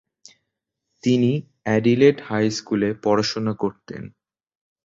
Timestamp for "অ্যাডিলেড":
1.63-2.17